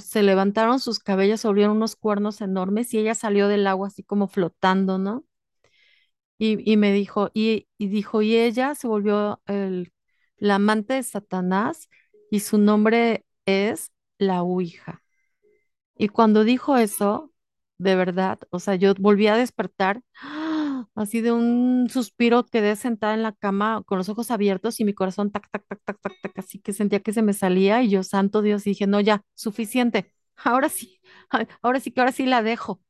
se- 0.00 0.22
levantaron 0.22 0.80
sus 0.80 0.98
cabellos, 1.00 1.40
se 1.42 1.48
volvieron 1.48 1.76
unos 1.78 1.96
cuernos 1.96 2.40
enormes, 2.42 2.94
y 2.94 2.98
ella 2.98 3.14
salió 3.14 3.48
del 3.48 3.66
agua 3.66 3.88
así 3.88 4.02
como 4.04 4.28
flotando, 4.28 4.98
¿no? 4.98 5.24
Y, 6.38 6.70
y 6.70 6.76
me 6.76 6.92
dijo, 6.92 7.30
y, 7.34 7.68
y 7.78 7.88
dijo, 7.88 8.22
y 8.22 8.36
ella 8.36 8.74
se 8.74 8.88
volvió 8.88 9.40
el, 9.46 9.92
la 10.36 10.56
amante 10.56 10.94
de 10.94 11.02
Satanás, 11.02 11.88
y 12.34 12.40
su 12.40 12.58
nombre 12.58 13.24
es 13.46 13.92
la 14.18 14.42
Ouija. 14.42 15.04
Y 15.96 16.08
cuando 16.08 16.42
dijo 16.42 16.76
eso, 16.76 17.32
de 17.78 17.94
verdad, 17.94 18.40
o 18.50 18.58
sea, 18.58 18.74
yo 18.74 18.92
volví 18.98 19.28
a 19.28 19.36
despertar, 19.36 20.02
¡ah! 20.20 20.88
así 20.96 21.20
de 21.20 21.30
un 21.30 21.88
suspiro, 21.88 22.44
quedé 22.44 22.74
sentada 22.74 23.14
en 23.14 23.22
la 23.22 23.30
cama 23.30 23.84
con 23.86 23.98
los 23.98 24.08
ojos 24.08 24.32
abiertos 24.32 24.80
y 24.80 24.84
mi 24.84 24.94
corazón 24.94 25.30
tac, 25.30 25.48
tac, 25.48 25.64
tac, 25.68 25.80
tac, 25.84 26.00
tac, 26.00 26.12
tac, 26.22 26.38
así 26.40 26.58
que 26.58 26.72
sentía 26.72 26.98
que 27.00 27.12
se 27.12 27.22
me 27.22 27.34
salía 27.34 27.82
y 27.84 27.90
yo, 27.90 28.02
santo 28.02 28.42
Dios, 28.42 28.64
dije, 28.64 28.88
no, 28.88 29.00
ya, 29.00 29.22
suficiente, 29.34 30.12
ahora 30.36 30.68
sí, 30.68 31.00
ahora 31.62 31.78
sí 31.78 31.92
que 31.92 32.00
ahora 32.00 32.12
sí 32.12 32.26
la 32.26 32.42
dejo. 32.42 32.80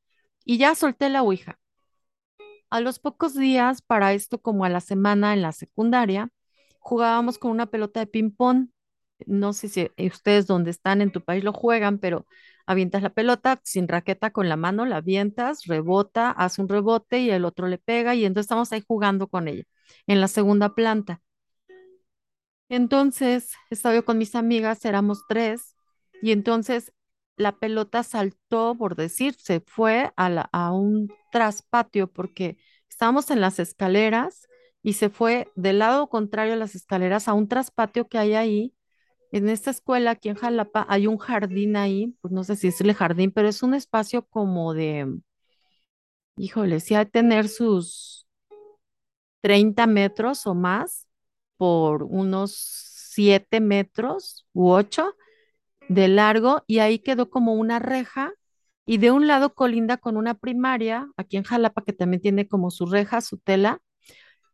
Y 0.46 0.56
ya 0.58 0.74
solté 0.74 1.10
la 1.10 1.22
ouija. 1.22 1.58
A 2.70 2.80
los 2.80 2.98
pocos 2.98 3.34
días, 3.34 3.82
para 3.82 4.14
esto 4.14 4.40
como 4.40 4.64
a 4.64 4.68
la 4.68 4.80
semana 4.80 5.32
en 5.34 5.42
la 5.42 5.52
secundaria, 5.52 6.30
jugábamos 6.78 7.38
con 7.38 7.50
una 7.50 7.66
pelota 7.66 8.00
de 8.00 8.06
ping-pong. 8.06 8.68
No 9.26 9.52
sé 9.52 9.68
si 9.68 9.80
eh, 9.82 9.92
ustedes 10.08 10.46
donde 10.46 10.70
están 10.70 11.00
en 11.00 11.12
tu 11.12 11.22
país 11.22 11.44
lo 11.44 11.52
juegan, 11.52 11.98
pero 11.98 12.26
avientas 12.66 13.02
la 13.02 13.10
pelota 13.10 13.60
sin 13.64 13.88
raqueta 13.88 14.30
con 14.30 14.48
la 14.48 14.56
mano, 14.56 14.84
la 14.86 14.96
avientas, 14.98 15.64
rebota, 15.66 16.30
hace 16.30 16.60
un 16.62 16.68
rebote 16.68 17.20
y 17.20 17.30
el 17.30 17.44
otro 17.44 17.68
le 17.68 17.78
pega 17.78 18.14
y 18.14 18.24
entonces 18.24 18.46
estamos 18.46 18.72
ahí 18.72 18.82
jugando 18.86 19.28
con 19.28 19.48
ella 19.48 19.64
en 20.06 20.20
la 20.20 20.28
segunda 20.28 20.74
planta. 20.74 21.20
Entonces, 22.68 23.52
estaba 23.70 23.94
yo 23.94 24.04
con 24.04 24.18
mis 24.18 24.34
amigas, 24.34 24.84
éramos 24.84 25.22
tres, 25.28 25.76
y 26.22 26.32
entonces 26.32 26.92
la 27.36 27.58
pelota 27.58 28.02
saltó, 28.02 28.74
por 28.76 28.96
decir, 28.96 29.34
se 29.38 29.60
fue 29.60 30.12
a, 30.16 30.48
a 30.52 30.72
un 30.72 31.08
traspatio 31.32 32.10
porque 32.12 32.56
estábamos 32.88 33.30
en 33.30 33.40
las 33.40 33.58
escaleras 33.58 34.48
y 34.82 34.94
se 34.94 35.10
fue 35.10 35.48
del 35.56 35.80
lado 35.80 36.08
contrario 36.08 36.54
a 36.54 36.56
las 36.56 36.74
escaleras 36.74 37.28
a 37.28 37.34
un 37.34 37.48
traspatio 37.48 38.08
que 38.08 38.18
hay 38.18 38.34
ahí. 38.34 38.74
En 39.34 39.48
esta 39.48 39.72
escuela, 39.72 40.12
aquí 40.12 40.28
en 40.28 40.36
Jalapa, 40.36 40.86
hay 40.88 41.08
un 41.08 41.18
jardín 41.18 41.74
ahí, 41.74 42.14
pues 42.20 42.30
no 42.32 42.44
sé 42.44 42.54
si 42.54 42.68
decirle 42.68 42.94
jardín, 42.94 43.32
pero 43.32 43.48
es 43.48 43.64
un 43.64 43.74
espacio 43.74 44.24
como 44.28 44.74
de, 44.74 45.12
híjole, 46.36 46.78
sí 46.78 46.94
ha 46.94 47.00
de 47.00 47.10
tener 47.10 47.48
sus 47.48 48.28
30 49.40 49.88
metros 49.88 50.46
o 50.46 50.54
más 50.54 51.08
por 51.56 52.04
unos 52.04 52.54
7 52.54 53.58
metros 53.58 54.46
u 54.52 54.70
8 54.70 55.16
de 55.88 56.06
largo 56.06 56.62
y 56.68 56.78
ahí 56.78 57.00
quedó 57.00 57.28
como 57.28 57.54
una 57.54 57.80
reja 57.80 58.32
y 58.86 58.98
de 58.98 59.10
un 59.10 59.26
lado 59.26 59.54
colinda 59.54 59.96
con 59.96 60.16
una 60.16 60.34
primaria, 60.34 61.08
aquí 61.16 61.38
en 61.38 61.42
Jalapa 61.42 61.82
que 61.82 61.92
también 61.92 62.22
tiene 62.22 62.46
como 62.46 62.70
su 62.70 62.86
reja, 62.86 63.20
su 63.20 63.38
tela, 63.38 63.80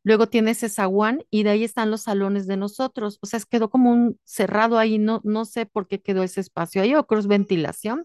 luego 0.03 0.29
tiene 0.29 0.53
ese 0.53 0.69
zaguán 0.69 1.25
y 1.31 1.43
de 1.43 1.51
ahí 1.51 1.65
están 1.65 1.91
los 1.91 2.03
salones 2.03 2.47
de 2.47 2.57
nosotros, 2.57 3.19
o 3.23 3.27
sea, 3.27 3.41
quedó 3.49 3.71
como 3.71 3.93
un 3.93 4.19
cerrado 4.25 4.79
ahí, 4.79 4.99
no, 4.99 5.21
no 5.25 5.45
sé 5.45 5.67
por 5.67 5.89
qué 5.89 6.01
quedó 6.01 6.23
ese 6.23 6.41
espacio 6.41 6.83
ahí, 6.83 6.95
o 6.95 7.07
creo 7.07 7.21
es 7.21 7.27
ventilación, 7.27 8.05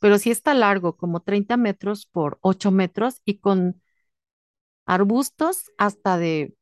pero 0.00 0.18
sí 0.18 0.30
está 0.30 0.54
largo, 0.54 0.96
como 0.96 1.20
30 1.20 1.56
metros 1.56 2.06
por 2.06 2.38
8 2.42 2.70
metros 2.70 3.20
y 3.24 3.38
con 3.38 3.80
arbustos 4.86 5.70
hasta 5.78 6.18
de, 6.18 6.54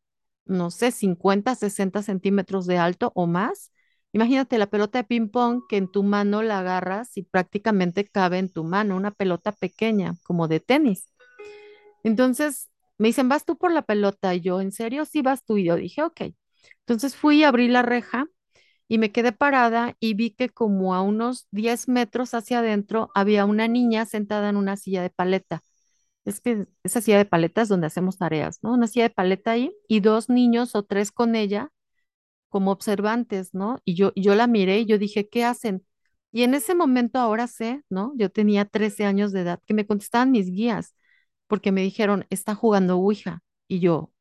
no 0.46 0.70
sé, 0.70 0.90
50, 0.90 1.54
60 1.54 2.02
centímetros 2.02 2.66
de 2.66 2.78
alto 2.78 3.12
o 3.14 3.26
más. 3.26 3.72
Imagínate 4.12 4.58
la 4.58 4.66
pelota 4.68 4.98
de 4.98 5.04
ping 5.04 5.28
pong 5.28 5.62
que 5.68 5.76
en 5.76 5.90
tu 5.90 6.02
mano 6.02 6.42
la 6.42 6.60
agarras 6.60 7.16
y 7.16 7.22
prácticamente 7.24 8.06
cabe 8.06 8.38
en 8.38 8.48
tu 8.48 8.64
mano, 8.64 8.96
una 8.96 9.10
pelota 9.10 9.52
pequeña, 9.52 10.14
como 10.22 10.48
de 10.48 10.60
tenis. 10.60 11.10
Entonces 12.04 12.70
me 12.98 13.08
dicen, 13.08 13.28
¿vas 13.28 13.44
tú 13.44 13.56
por 13.58 13.72
la 13.72 13.82
pelota? 13.82 14.34
Y 14.34 14.40
yo, 14.40 14.60
¿en 14.60 14.72
serio? 14.72 15.04
Sí, 15.04 15.22
vas 15.22 15.44
tú. 15.44 15.56
Y 15.58 15.64
yo 15.64 15.76
dije, 15.76 16.02
ok. 16.02 16.22
Entonces 16.80 17.16
fui, 17.16 17.44
abrí 17.44 17.68
la 17.68 17.82
reja 17.82 18.26
y 18.88 18.98
me 18.98 19.12
quedé 19.12 19.32
parada 19.32 19.96
y 20.00 20.14
vi 20.14 20.30
que 20.32 20.50
como 20.50 20.94
a 20.94 21.02
unos 21.02 21.48
10 21.52 21.88
metros 21.88 22.34
hacia 22.34 22.60
adentro 22.60 23.10
había 23.14 23.46
una 23.46 23.68
niña 23.68 24.06
sentada 24.06 24.48
en 24.50 24.56
una 24.56 24.76
silla 24.76 25.02
de 25.02 25.10
paleta. 25.10 25.62
Es 26.24 26.40
que 26.40 26.66
esa 26.84 27.00
silla 27.02 27.18
de 27.18 27.26
paletas 27.26 27.68
donde 27.68 27.86
hacemos 27.88 28.18
tareas, 28.18 28.60
¿no? 28.62 28.72
Una 28.74 28.86
silla 28.88 29.04
de 29.04 29.10
paleta 29.14 29.52
ahí 29.52 29.74
y 29.88 30.00
dos 30.00 30.28
niños 30.30 30.74
o 30.76 30.84
tres 30.84 31.12
con 31.12 31.36
ella 31.36 31.70
como 32.48 32.70
observantes, 32.72 33.54
¿no? 33.54 33.78
Y 33.84 33.94
yo, 33.94 34.12
yo 34.16 34.34
la 34.34 34.46
miré 34.46 34.80
y 34.80 34.86
yo 34.86 34.98
dije, 34.98 35.28
¿qué 35.28 35.44
hacen? 35.44 35.84
Y 36.32 36.42
en 36.44 36.54
ese 36.54 36.74
momento 36.74 37.18
ahora 37.18 37.46
sé, 37.46 37.82
¿no? 37.90 38.12
Yo 38.16 38.30
tenía 38.30 38.64
13 38.64 39.04
años 39.04 39.32
de 39.32 39.40
edad, 39.42 39.60
que 39.66 39.74
me 39.74 39.86
contestaban 39.86 40.30
mis 40.30 40.50
guías, 40.50 40.94
porque 41.54 41.70
me 41.72 41.82
dijeron, 41.82 42.26
está 42.30 42.56
jugando 42.56 42.96
Ouija. 42.98 43.40
Y 43.68 43.78
yo, 43.80 44.12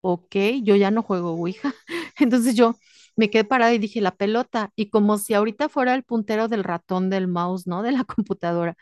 ok, 0.00 0.36
yo 0.62 0.76
ya 0.76 0.90
no 0.90 1.02
juego 1.02 1.32
Ouija. 1.32 1.74
Entonces 2.18 2.54
yo 2.54 2.76
me 3.16 3.28
quedé 3.30 3.44
parada 3.44 3.74
y 3.74 3.78
dije, 3.78 4.00
la 4.00 4.16
pelota. 4.16 4.72
Y 4.76 4.90
como 4.90 5.18
si 5.18 5.34
ahorita 5.34 5.68
fuera 5.68 5.94
el 5.94 6.04
puntero 6.04 6.48
del 6.48 6.64
ratón 6.64 7.10
del 7.10 7.28
mouse, 7.28 7.66
¿no? 7.66 7.82
De 7.82 7.92
la 7.92 8.04
computadora 8.04 8.76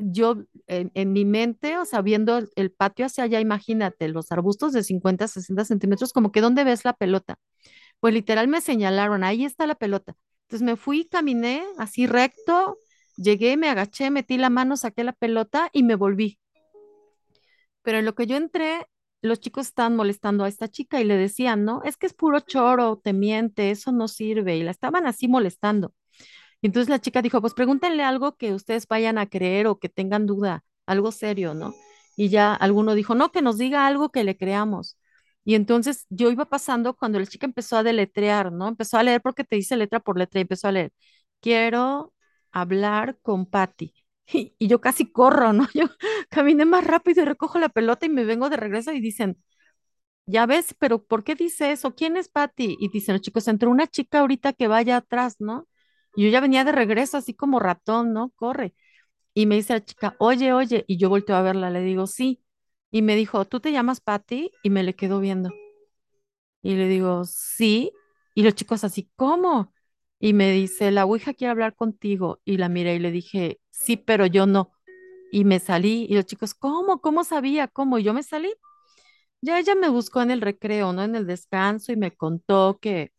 yo 0.00 0.36
en, 0.66 1.12
mi 1.12 1.24
mente, 1.24 1.78
o 1.78 1.84
sea, 1.84 2.02
viendo 2.02 2.38
el, 2.38 2.50
el 2.56 2.70
patio 2.72 3.06
hacia 3.06 3.24
allá, 3.24 3.40
imagínate, 3.40 4.08
los 4.08 4.30
arbustos 4.32 4.72
de 4.72 4.84
50, 4.84 5.28
60 5.28 5.64
centímetros, 5.64 6.12
como 6.12 6.32
que 6.32 6.40
¿dónde 6.40 6.64
ves 6.64 6.84
la 6.84 6.92
pelota? 6.94 7.36
Pues 8.00 8.14
literal 8.14 8.48
me 8.48 8.60
señalaron, 8.60 9.24
ahí 9.24 9.44
está 9.44 9.66
la 9.66 9.74
pelota. 9.76 10.16
Entonces 10.42 10.64
me 10.64 10.76
fui, 10.76 11.06
caminé 11.06 11.64
así 11.78 12.06
recto, 12.06 12.78
llegué, 13.16 13.56
me 13.56 13.68
agaché, 13.70 14.10
metí 14.10 14.38
la 14.38 14.50
mano, 14.50 14.76
saqué 14.76 15.04
la 15.04 15.12
pelota 15.12 15.70
y 15.72 15.82
me 15.82 15.94
volví. 15.96 16.38
Pero 17.88 18.00
en 18.00 18.04
lo 18.04 18.14
que 18.14 18.26
yo 18.26 18.36
entré, 18.36 18.86
los 19.22 19.40
chicos 19.40 19.68
estaban 19.68 19.96
molestando 19.96 20.44
a 20.44 20.48
esta 20.48 20.68
chica 20.68 21.00
y 21.00 21.04
le 21.04 21.16
decían, 21.16 21.64
no, 21.64 21.80
es 21.84 21.96
que 21.96 22.04
es 22.06 22.12
puro 22.12 22.40
choro, 22.40 22.98
te 23.02 23.14
miente, 23.14 23.70
eso 23.70 23.92
no 23.92 24.08
sirve. 24.08 24.58
Y 24.58 24.62
la 24.62 24.70
estaban 24.72 25.06
así 25.06 25.26
molestando. 25.26 25.94
Y 26.60 26.66
entonces 26.66 26.90
la 26.90 27.00
chica 27.00 27.22
dijo, 27.22 27.40
pues 27.40 27.54
pregúntenle 27.54 28.02
algo 28.04 28.36
que 28.36 28.52
ustedes 28.54 28.86
vayan 28.88 29.16
a 29.18 29.26
creer 29.26 29.66
o 29.68 29.78
que 29.78 29.88
tengan 29.88 30.26
duda, 30.26 30.64
algo 30.86 31.12
serio, 31.12 31.54
¿no? 31.54 31.74
Y 32.14 32.28
ya 32.28 32.54
alguno 32.54 32.94
dijo, 32.94 33.14
no, 33.14 33.32
que 33.32 33.40
nos 33.42 33.56
diga 33.58 33.86
algo 33.86 34.10
que 34.10 34.24
le 34.24 34.36
creamos. 34.36 34.98
Y 35.44 35.54
entonces 35.54 36.04
yo 36.10 36.30
iba 36.30 36.44
pasando 36.46 36.94
cuando 36.94 37.18
la 37.18 37.26
chica 37.26 37.46
empezó 37.46 37.78
a 37.78 37.82
deletrear, 37.82 38.52
¿no? 38.52 38.68
Empezó 38.68 38.98
a 38.98 39.02
leer 39.02 39.22
porque 39.22 39.44
te 39.44 39.56
dice 39.56 39.76
letra 39.78 40.00
por 40.00 40.18
letra 40.18 40.40
y 40.40 40.42
empezó 40.42 40.68
a 40.68 40.72
leer, 40.72 40.92
quiero 41.40 42.12
hablar 42.52 43.18
con 43.22 43.46
Patty. 43.46 43.94
Y, 44.32 44.54
yo 44.60 44.80
casi 44.80 45.10
corro, 45.10 45.52
¿no? 45.52 45.66
Yo 45.74 45.86
caminé 46.30 46.64
más 46.64 46.84
rápido 46.84 47.22
y 47.22 47.24
recojo 47.26 47.58
la 47.58 47.68
pelota 47.68 48.06
y 48.06 48.08
me 48.10 48.24
vengo 48.24 48.50
de 48.50 48.56
regreso 48.56 48.92
y 48.92 49.00
dicen, 49.00 49.42
ya 50.26 50.46
ves, 50.46 50.74
pero 50.78 51.04
¿por 51.04 51.24
qué 51.24 51.34
dice 51.34 51.72
eso? 51.72 51.94
¿Quién 51.94 52.16
es 52.16 52.28
Patty? 52.28 52.76
Y 52.80 52.90
dicen 52.90 53.14
los 53.14 53.22
chicos, 53.22 53.48
entró 53.48 53.70
una 53.70 53.86
chica 53.86 54.20
ahorita 54.20 54.52
que 54.52 54.68
vaya 54.68 54.98
atrás, 54.98 55.36
¿no? 55.40 55.68
Y 56.16 56.24
yo 56.24 56.30
ya 56.30 56.40
venía 56.40 56.64
de 56.64 56.72
regreso, 56.72 57.16
así 57.18 57.34
como 57.34 57.60
ratón, 57.60 58.12
¿no? 58.12 58.30
Corre. 58.36 58.74
Y 59.34 59.46
me 59.46 59.56
dice 59.56 59.74
la 59.74 59.84
chica, 59.84 60.16
oye, 60.18 60.52
oye, 60.52 60.84
y 60.88 60.98
yo 60.98 61.08
volteo 61.10 61.36
a 61.36 61.42
verla, 61.42 61.70
le 61.70 61.80
digo, 61.82 62.06
sí. 62.06 62.42
Y 62.90 63.02
me 63.02 63.16
dijo, 63.16 63.44
¿tú 63.46 63.60
te 63.60 63.72
llamas 63.72 64.00
Patty? 64.00 64.50
Y 64.62 64.70
me 64.70 64.82
le 64.82 64.94
quedo 64.96 65.20
viendo. 65.20 65.50
Y 66.62 66.74
le 66.74 66.88
digo, 66.88 67.24
sí. 67.24 67.92
Y 68.34 68.42
los 68.42 68.54
chicos 68.54 68.84
así, 68.84 69.10
¿cómo? 69.16 69.72
Y 70.20 70.32
me 70.32 70.50
dice, 70.52 70.90
la 70.90 71.04
Ouija 71.06 71.34
quiere 71.34 71.52
hablar 71.52 71.74
contigo. 71.74 72.40
Y 72.44 72.56
la 72.58 72.68
miré 72.68 72.96
y 72.96 72.98
le 72.98 73.10
dije, 73.12 73.60
sí, 73.78 73.96
pero 73.96 74.26
yo 74.26 74.46
no. 74.46 74.72
Y 75.32 75.44
me 75.44 75.60
salí. 75.60 76.06
Y 76.10 76.14
los 76.16 76.26
chicos, 76.26 76.54
¿cómo? 76.54 77.00
¿Cómo 77.02 77.24
sabía? 77.24 77.68
¿Cómo? 77.68 77.98
Y 77.98 78.04
yo 78.04 78.14
me 78.14 78.22
salí. 78.22 78.52
Ya 79.42 79.58
ella 79.60 79.74
me 79.76 79.88
buscó 79.90 80.22
en 80.22 80.30
el 80.32 80.40
recreo, 80.42 80.92
¿no? 80.94 81.04
En 81.04 81.16
el 81.16 81.26
descanso 81.26 81.92
y 81.92 81.96
me 81.96 82.12
contó 82.16 82.78
que 82.80 83.12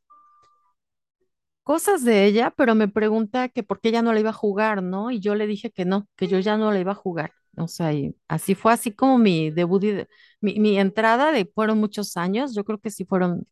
cosas 1.63 2.03
de 2.03 2.25
ella, 2.25 2.51
pero 2.57 2.75
me 2.75 2.87
pregunta 2.87 3.49
que 3.49 3.63
por 3.63 3.79
qué 3.81 3.89
ella 3.89 4.01
no 4.01 4.13
la 4.13 4.19
iba 4.19 4.29
a 4.31 4.33
jugar, 4.33 4.81
¿no? 4.83 5.11
Y 5.11 5.19
yo 5.19 5.35
le 5.35 5.47
dije 5.47 5.71
que 5.71 5.85
no, 5.85 6.07
que 6.15 6.27
yo 6.27 6.39
ya 6.39 6.57
no 6.57 6.71
la 6.71 6.79
iba 6.79 6.91
a 6.93 6.95
jugar. 6.95 7.33
O 7.57 7.67
sea, 7.67 7.93
y 7.93 8.15
así 8.27 8.55
fue 8.55 8.73
así 8.73 8.91
como 8.93 9.17
mi 9.17 9.51
debut, 9.51 9.81
de- 9.81 10.07
mi, 10.41 10.59
mi 10.59 10.77
entrada 10.79 11.31
de, 11.31 11.45
fueron 11.45 11.79
muchos 11.79 12.15
años, 12.17 12.55
yo 12.55 12.63
creo 12.63 12.79
que 12.79 12.89
sí 12.91 13.05
fueron 13.05 13.47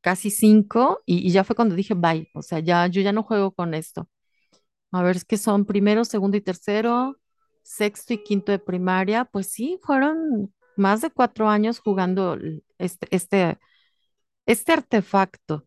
casi 0.00 0.30
cinco, 0.30 1.02
y, 1.06 1.26
y 1.26 1.32
ya 1.32 1.44
fue 1.44 1.56
cuando 1.56 1.74
dije, 1.74 1.94
bye, 1.94 2.28
o 2.34 2.42
sea, 2.42 2.60
ya, 2.60 2.86
yo 2.86 3.00
ya 3.02 3.12
no 3.12 3.22
juego 3.22 3.52
con 3.52 3.74
esto. 3.74 4.08
A 4.92 5.02
ver, 5.02 5.16
es 5.16 5.24
que 5.24 5.36
son 5.36 5.64
primero, 5.66 6.04
segundo 6.04 6.36
y 6.36 6.40
tercero, 6.40 7.18
sexto 7.62 8.14
y 8.14 8.22
quinto 8.22 8.52
de 8.52 8.58
primaria, 8.58 9.24
pues 9.24 9.48
sí, 9.50 9.78
fueron 9.82 10.54
más 10.76 11.00
de 11.00 11.10
cuatro 11.10 11.48
años 11.48 11.80
jugando 11.80 12.38
este, 12.78 13.08
este, 13.10 13.58
este 14.46 14.72
artefacto. 14.72 15.66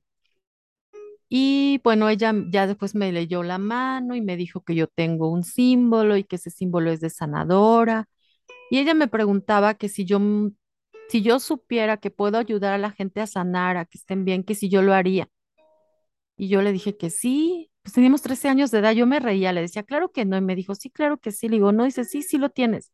Y 1.29 1.79
bueno, 1.83 2.09
ella 2.09 2.33
ya 2.51 2.65
después 2.67 2.95
me 2.95 3.11
leyó 3.11 3.43
la 3.43 3.59
mano 3.59 4.15
y 4.15 4.21
me 4.21 4.35
dijo 4.35 4.63
que 4.63 4.75
yo 4.75 4.87
tengo 4.87 5.29
un 5.31 5.43
símbolo 5.43 6.17
y 6.17 6.23
que 6.23 6.37
ese 6.37 6.49
símbolo 6.49 6.91
es 6.91 7.01
de 7.01 7.09
sanadora. 7.11 8.07
Y 8.71 8.79
ella 8.79 8.93
me 8.95 9.07
preguntaba 9.07 9.75
que 9.75 9.89
si 9.89 10.05
yo, 10.05 10.19
si 11.09 11.21
yo 11.23 11.39
supiera 11.39 11.97
que 11.97 12.11
puedo 12.11 12.37
ayudar 12.39 12.73
a 12.73 12.77
la 12.79 12.91
gente 12.91 13.21
a 13.21 13.27
sanar, 13.27 13.77
a 13.77 13.85
que 13.85 13.97
estén 13.99 14.25
bien, 14.25 14.43
que 14.43 14.55
si 14.55 14.69
yo 14.69 14.81
lo 14.81 14.93
haría. 14.93 15.29
Y 16.37 16.47
yo 16.47 16.61
le 16.61 16.71
dije 16.71 16.97
que 16.97 17.09
sí, 17.09 17.71
pues 17.89 17.95
teníamos 17.95 18.21
13 18.21 18.49
años 18.49 18.69
de 18.69 18.79
edad, 18.79 18.91
yo 18.91 19.07
me 19.07 19.19
reía, 19.19 19.51
le 19.51 19.61
decía, 19.61 19.81
claro 19.81 20.11
que 20.11 20.23
no, 20.23 20.37
y 20.37 20.41
me 20.41 20.55
dijo, 20.55 20.75
sí, 20.75 20.91
claro 20.91 21.17
que 21.17 21.31
sí, 21.31 21.49
le 21.49 21.55
digo, 21.55 21.71
no, 21.71 21.85
dice, 21.85 22.05
sí, 22.05 22.21
sí 22.21 22.37
lo 22.37 22.51
tienes. 22.51 22.93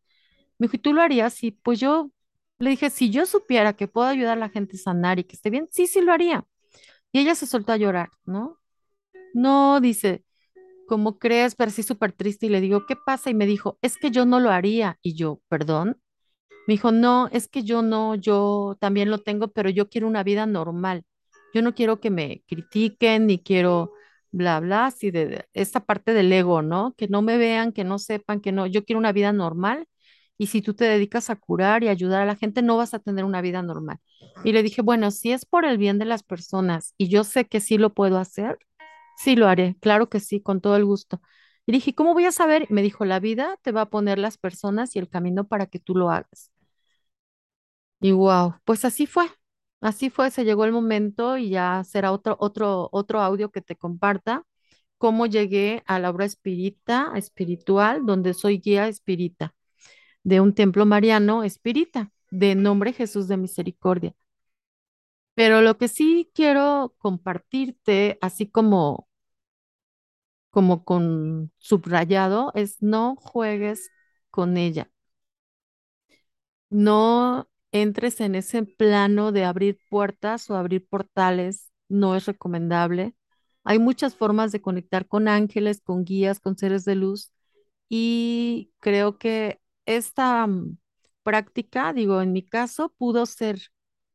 Me 0.58 0.68
dijo, 0.68 0.78
¿y 0.78 0.80
tú 0.80 0.94
lo 0.94 1.02
harías? 1.02 1.34
Sí, 1.34 1.52
pues 1.52 1.82
yo 1.82 2.12
le 2.60 2.70
dije, 2.70 2.90
si 2.90 3.10
yo 3.10 3.26
supiera 3.26 3.74
que 3.74 3.90
puedo 3.90 4.08
ayudar 4.08 4.38
a 4.38 4.40
la 4.40 4.50
gente 4.50 4.78
a 4.78 4.80
sanar 4.80 5.20
y 5.20 5.26
que 5.26 5.36
esté 5.36 5.50
bien, 5.50 5.68
sí, 5.70 5.88
sí 5.88 6.00
lo 6.00 6.14
haría. 6.14 6.46
Y 7.12 7.20
ella 7.20 7.36
se 7.36 7.46
soltó 7.46 7.74
a 7.74 7.78
llorar, 7.78 8.10
¿no? 8.26 8.60
No, 9.34 9.82
dice, 9.82 10.24
¿cómo 10.88 11.20
crees? 11.20 11.56
Pero 11.56 11.72
sí 11.72 11.84
súper 11.84 12.14
triste 12.14 12.46
y 12.48 12.50
le 12.50 12.62
digo, 12.62 12.86
¿qué 12.88 12.96
pasa? 12.96 13.30
Y 13.30 13.34
me 13.36 13.48
dijo, 13.48 13.78
es 13.82 13.98
que 13.98 14.12
yo 14.12 14.26
no 14.26 14.40
lo 14.40 14.52
haría. 14.52 14.98
Y 15.02 15.16
yo, 15.16 15.42
perdón. 15.50 16.02
Me 16.68 16.76
dijo, 16.76 16.92
no, 16.94 17.30
es 17.34 17.48
que 17.50 17.64
yo 17.64 17.82
no, 17.82 18.16
yo 18.16 18.78
también 18.80 19.12
lo 19.12 19.20
tengo, 19.20 19.50
pero 19.50 19.70
yo 19.70 19.90
quiero 19.90 20.08
una 20.08 20.24
vida 20.24 20.46
normal. 20.46 21.04
Yo 21.54 21.62
no 21.62 21.76
quiero 21.76 22.00
que 22.00 22.12
me 22.12 22.44
critiquen, 22.48 23.28
ni 23.28 23.40
quiero 23.40 23.94
bla, 24.36 24.60
bla, 24.60 24.88
así 24.88 25.12
de 25.12 25.48
esta 25.54 25.80
parte 25.86 26.14
del 26.14 26.32
ego, 26.34 26.62
¿no? 26.62 26.94
Que 26.98 27.08
no 27.08 27.22
me 27.22 27.38
vean, 27.38 27.72
que 27.72 27.84
no 27.84 28.00
sepan, 28.00 28.42
que 28.42 28.52
no, 28.52 28.66
yo 28.68 28.86
quiero 28.86 29.00
una 29.00 29.12
vida 29.14 29.32
normal. 29.34 29.88
Y 30.38 30.48
si 30.48 30.62
tú 30.62 30.74
te 30.74 30.86
dedicas 30.86 31.30
a 31.30 31.38
curar 31.38 31.84
y 31.84 31.88
ayudar 31.88 32.22
a 32.22 32.26
la 32.26 32.36
gente, 32.36 32.62
no 32.62 32.76
vas 32.78 32.94
a 32.94 33.00
tener 33.00 33.24
una 33.26 33.42
vida 33.42 33.62
normal. 33.62 34.00
Y 34.44 34.52
le 34.52 34.64
dije, 34.64 34.82
bueno, 34.82 35.12
si 35.12 35.32
es 35.32 35.46
por 35.46 35.66
el 35.66 35.78
bien 35.78 35.98
de 36.00 36.06
las 36.06 36.24
personas 36.24 36.94
y 36.98 37.08
yo 37.10 37.24
sé 37.24 37.46
que 37.48 37.62
sí 37.62 37.78
lo 37.78 37.94
puedo 37.94 38.18
hacer, 38.20 38.60
sí 39.18 39.36
lo 39.36 39.48
haré, 39.48 39.78
claro 39.82 40.10
que 40.10 40.20
sí, 40.20 40.42
con 40.42 40.62
todo 40.62 40.76
el 40.76 40.86
gusto. 40.86 41.22
Y 41.66 41.72
dije, 41.74 41.96
¿cómo 41.96 42.14
voy 42.14 42.26
a 42.26 42.32
saber? 42.32 42.68
Me 42.70 42.82
dijo, 42.82 43.06
la 43.06 43.20
vida 43.20 43.58
te 43.64 43.72
va 43.72 43.82
a 43.82 43.90
poner 43.90 44.20
las 44.20 44.38
personas 44.38 44.96
y 44.96 45.00
el 45.00 45.10
camino 45.10 45.48
para 45.48 45.68
que 45.68 45.80
tú 45.80 45.96
lo 45.96 46.12
hagas. 46.12 46.52
Y 48.00 48.12
wow, 48.12 48.56
pues 48.66 48.86
así 48.86 49.06
fue. 49.06 49.28
Así 49.86 50.10
fue, 50.10 50.32
se 50.32 50.46
llegó 50.46 50.66
el 50.66 50.72
momento 50.72 51.38
y 51.38 51.50
ya 51.52 51.84
será 51.84 52.12
otro, 52.12 52.36
otro, 52.40 52.90
otro 52.92 53.22
audio 53.22 53.52
que 53.52 53.62
te 53.62 53.76
comparta 53.76 54.44
cómo 54.98 55.28
llegué 55.28 55.84
a 55.88 56.00
la 56.00 56.10
obra 56.10 56.26
espírita, 56.26 57.12
espiritual, 57.16 58.06
donde 58.06 58.34
soy 58.34 58.60
guía 58.60 58.88
espírita 58.88 59.54
de 60.24 60.42
un 60.42 60.56
templo 60.56 60.86
mariano 60.88 61.44
espírita 61.44 62.12
de 62.32 62.56
nombre 62.56 62.94
Jesús 62.94 63.28
de 63.30 63.38
Misericordia. 63.38 64.16
Pero 65.34 65.62
lo 65.62 65.78
que 65.78 65.88
sí 65.88 66.32
quiero 66.34 66.96
compartirte, 67.00 68.18
así 68.22 68.48
como, 68.50 69.08
como 70.50 70.84
con 70.86 71.52
subrayado, 71.58 72.52
es 72.56 72.82
no 72.82 73.16
juegues 73.18 73.92
con 74.32 74.58
ella. 74.58 74.90
No 76.70 77.48
entres 77.82 78.22
en 78.22 78.36
ese 78.36 78.64
plano 78.64 79.32
de 79.32 79.44
abrir 79.46 79.80
puertas 79.90 80.50
o 80.50 80.56
abrir 80.56 80.88
portales, 80.88 81.72
no 81.90 82.16
es 82.16 82.26
recomendable. 82.26 83.16
Hay 83.64 83.80
muchas 83.80 84.16
formas 84.16 84.52
de 84.52 84.62
conectar 84.62 85.08
con 85.08 85.28
ángeles, 85.28 85.82
con 85.84 86.06
guías, 86.06 86.40
con 86.40 86.58
seres 86.58 86.86
de 86.86 86.96
luz 86.96 87.32
y 87.90 88.72
creo 88.80 89.18
que 89.18 89.62
esta 89.86 90.48
mm, 90.48 90.78
práctica, 91.24 91.94
digo, 91.94 92.22
en 92.22 92.32
mi 92.34 92.44
caso, 92.48 92.94
pudo 92.98 93.26
ser, 93.26 93.60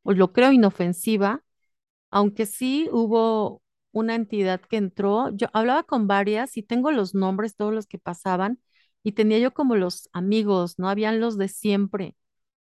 o 0.03 0.13
lo 0.13 0.33
creo, 0.33 0.53
inofensiva, 0.53 1.45
aunque 2.11 2.47
sí 2.47 2.89
hubo 2.93 3.63
una 3.93 4.15
entidad 4.15 4.61
que 4.63 4.77
entró. 4.79 5.31
Yo 5.37 5.49
hablaba 5.53 5.85
con 5.85 6.07
varias 6.09 6.57
y 6.57 6.63
tengo 6.63 6.91
los 6.93 7.15
nombres, 7.15 7.57
todos 7.57 7.75
los 7.75 7.87
que 7.87 7.99
pasaban, 7.99 8.61
y 9.03 9.13
tenía 9.13 9.39
yo 9.39 9.55
como 9.55 9.77
los 9.77 10.09
amigos, 10.13 10.79
¿no? 10.79 10.89
Habían 10.89 11.21
los 11.21 11.39
de 11.39 11.49
siempre 11.49 12.17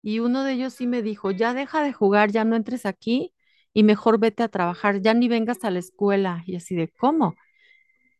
y 0.03 0.21
uno 0.21 0.45
de 0.45 0.53
ellos 0.55 0.75
sí 0.75 0.87
me 0.87 1.03
dijo, 1.03 1.31
ya 1.31 1.55
deja 1.55 1.83
de 1.83 1.93
jugar, 1.93 2.31
ya 2.31 2.45
no 2.45 2.57
entres 2.57 2.87
aquí 2.87 3.35
y 3.73 3.83
mejor 3.85 4.19
vete 4.19 4.43
a 4.43 4.49
trabajar, 4.49 5.01
ya 5.03 5.15
ni 5.15 5.29
vengas 5.29 5.65
a 5.65 5.71
la 5.71 5.79
escuela. 5.81 6.43
Y 6.47 6.57
así 6.57 6.75
de, 6.77 6.89
¿cómo? 6.89 7.37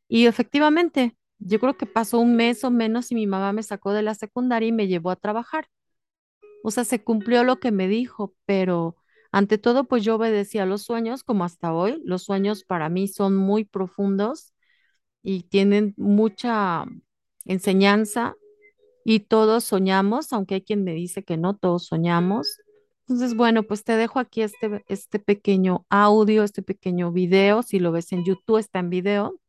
Y 0.09 0.27
efectivamente, 0.27 1.17
yo 1.39 1.61
creo 1.61 1.77
que 1.77 1.87
pasó 1.87 2.19
un 2.21 2.37
mes 2.37 2.65
o 2.65 2.71
menos 2.71 3.11
y 3.13 3.15
mi 3.15 3.27
mamá 3.27 3.53
me 3.53 3.63
sacó 3.63 3.93
de 3.93 4.03
la 4.03 4.15
secundaria 4.15 4.69
y 4.69 4.73
me 4.73 4.89
llevó 4.89 5.11
a 5.11 5.17
trabajar. 5.17 5.69
O 6.63 6.71
sea, 6.71 6.85
se 6.85 7.03
cumplió 7.03 7.45
lo 7.45 7.61
que 7.61 7.71
me 7.73 7.89
dijo, 7.89 8.35
pero 8.47 8.97
ante 9.33 9.59
todo, 9.59 9.85
pues 9.85 10.05
yo 10.05 10.17
obedecía 10.17 10.67
los 10.67 10.83
sueños, 10.83 11.25
como 11.25 11.45
hasta 11.45 11.73
hoy. 11.73 12.03
Los 12.05 12.25
sueños 12.25 12.65
para 12.65 12.89
mí 12.89 13.09
son 13.09 13.37
muy 13.37 13.65
profundos 13.65 14.55
y 15.23 15.45
tienen 15.45 15.95
mucha 15.97 16.85
enseñanza 17.45 18.37
y 19.05 19.21
todos 19.21 19.65
soñamos, 19.65 20.33
aunque 20.33 20.57
hay 20.57 20.63
quien 20.63 20.85
me 20.85 20.93
dice 20.93 21.23
que 21.25 21.37
no, 21.37 21.57
todos 21.57 21.87
soñamos. 21.87 22.59
Entonces, 23.09 23.35
bueno, 23.35 23.63
pues 23.63 23.85
te 23.85 23.97
dejo 23.97 24.19
aquí 24.19 24.43
este, 24.43 24.85
este 24.89 25.19
pequeño 25.19 25.87
audio, 25.89 26.45
este 26.45 26.63
pequeño 26.63 27.11
video. 27.11 27.63
Si 27.63 27.79
lo 27.79 27.91
ves 27.91 28.13
en 28.13 28.25
YouTube, 28.25 28.59
está 28.59 28.81
en 28.81 28.91
video. 28.91 29.41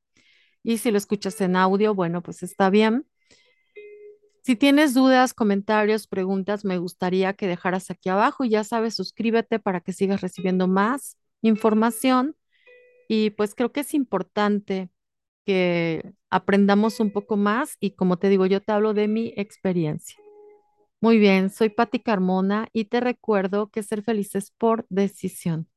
Y 0.64 0.78
si 0.78 0.92
lo 0.92 0.98
escuchas 0.98 1.42
en 1.42 1.56
audio, 1.58 1.94
bueno, 1.94 2.22
pues 2.22 2.42
está 2.44 2.70
bien. 2.70 3.06
Si 4.44 4.56
tienes 4.56 4.94
dudas, 4.94 5.34
comentarios, 5.34 6.08
preguntas, 6.08 6.66
me 6.66 6.78
gustaría 6.78 7.34
que 7.34 7.48
dejaras 7.48 7.92
aquí 7.92 8.10
abajo. 8.10 8.46
Y 8.46 8.50
ya 8.50 8.64
sabes, 8.64 8.96
suscríbete 8.96 9.60
para 9.60 9.82
que 9.82 9.94
sigas 9.94 10.22
recibiendo 10.22 10.68
más 10.68 11.18
información. 11.42 12.36
Y 13.10 13.32
pues 13.32 13.56
creo 13.56 13.72
que 13.72 13.82
es 13.82 13.94
importante 13.94 14.90
que 15.50 16.14
aprendamos 16.30 17.00
un 17.00 17.10
poco 17.12 17.36
más. 17.36 17.76
Y 17.80 17.96
como 17.96 18.20
te 18.20 18.30
digo, 18.30 18.46
yo 18.46 18.62
te 18.62 18.72
hablo 18.72 18.94
de 18.94 19.08
mi 19.08 19.34
experiencia. 19.36 20.16
Muy 21.02 21.18
bien, 21.18 21.50
soy 21.50 21.70
Patti 21.70 22.00
Carmona 22.02 22.68
y 22.72 22.86
te 22.86 23.00
recuerdo 23.00 23.72
que 23.72 23.82
ser 23.82 24.04
feliz 24.04 24.36
es 24.36 24.52
por 24.52 24.86
decisión. 24.90 25.68